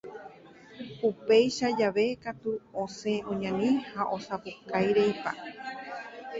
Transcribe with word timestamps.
Upéicha 1.09 1.67
jave 1.81 2.05
katu 2.23 2.51
osẽ 2.83 3.15
oñani 3.31 3.69
ha 3.91 4.01
osapukaireipa. 4.15 5.29